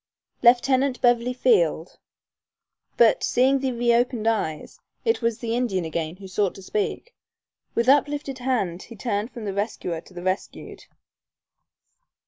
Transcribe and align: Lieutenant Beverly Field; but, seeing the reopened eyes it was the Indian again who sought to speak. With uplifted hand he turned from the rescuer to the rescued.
Lieutenant 0.41 0.99
Beverly 0.99 1.31
Field; 1.31 1.99
but, 2.97 3.23
seeing 3.23 3.59
the 3.59 3.71
reopened 3.71 4.25
eyes 4.27 4.79
it 5.05 5.21
was 5.21 5.37
the 5.37 5.55
Indian 5.55 5.85
again 5.85 6.15
who 6.15 6.27
sought 6.27 6.55
to 6.55 6.63
speak. 6.63 7.13
With 7.75 7.87
uplifted 7.87 8.39
hand 8.39 8.81
he 8.81 8.95
turned 8.95 9.29
from 9.31 9.45
the 9.45 9.53
rescuer 9.53 10.01
to 10.01 10.13
the 10.15 10.23
rescued. 10.23 10.85